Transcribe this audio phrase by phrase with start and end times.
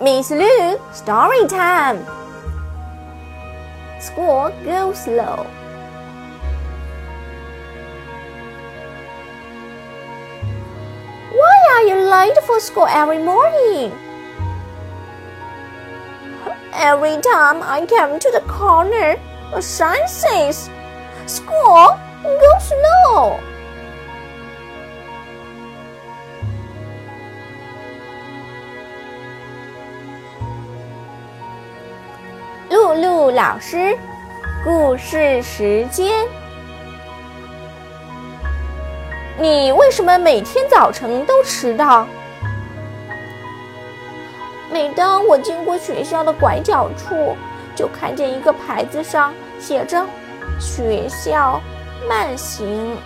[0.00, 2.06] Miss Lu, story time.
[4.00, 5.44] School goes slow.
[11.36, 13.92] Why are you late for school every morning?
[16.72, 19.20] Every time I come to the corner,
[19.52, 20.70] a sign says,
[21.26, 23.49] School, go slow.
[32.70, 33.98] 露露老师，
[34.62, 36.24] 故事时间。
[39.36, 42.06] 你为什么每天早晨都迟到？
[44.70, 47.36] 每当我经过学校的拐角处，
[47.74, 50.06] 就看见一个牌子上写着
[50.60, 51.60] “学校
[52.08, 52.96] 慢行”。